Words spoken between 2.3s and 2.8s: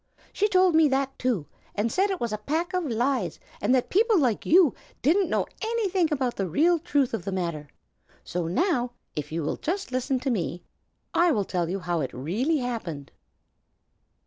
a pack